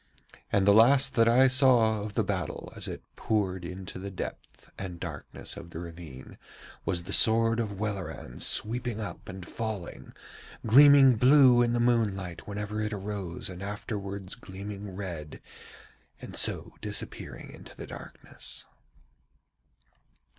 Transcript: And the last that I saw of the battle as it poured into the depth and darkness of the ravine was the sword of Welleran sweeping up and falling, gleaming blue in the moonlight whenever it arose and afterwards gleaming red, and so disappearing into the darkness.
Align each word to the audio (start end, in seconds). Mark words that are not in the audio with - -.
And 0.51 0.65
the 0.65 0.73
last 0.73 1.13
that 1.13 1.29
I 1.29 1.47
saw 1.47 2.01
of 2.01 2.15
the 2.15 2.23
battle 2.23 2.73
as 2.75 2.87
it 2.87 3.03
poured 3.15 3.63
into 3.63 3.99
the 3.99 4.09
depth 4.09 4.71
and 4.75 4.99
darkness 4.99 5.55
of 5.55 5.69
the 5.69 5.77
ravine 5.77 6.39
was 6.85 7.03
the 7.03 7.13
sword 7.13 7.59
of 7.59 7.79
Welleran 7.79 8.39
sweeping 8.39 8.99
up 8.99 9.29
and 9.29 9.47
falling, 9.47 10.13
gleaming 10.65 11.17
blue 11.17 11.61
in 11.61 11.73
the 11.73 11.79
moonlight 11.79 12.47
whenever 12.47 12.81
it 12.81 12.93
arose 12.93 13.47
and 13.47 13.61
afterwards 13.61 14.33
gleaming 14.33 14.95
red, 14.95 15.39
and 16.19 16.35
so 16.35 16.71
disappearing 16.81 17.51
into 17.51 17.75
the 17.75 17.85
darkness. 17.85 18.65